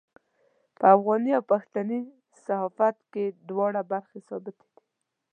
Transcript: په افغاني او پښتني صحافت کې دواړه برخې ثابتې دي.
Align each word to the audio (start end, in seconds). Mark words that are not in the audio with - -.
په 0.77 0.85
افغاني 0.95 1.31
او 1.37 1.43
پښتني 1.51 1.99
صحافت 2.45 2.95
کې 3.13 3.25
دواړه 3.49 3.81
برخې 3.91 4.19
ثابتې 4.27 4.67
دي. 4.73 4.81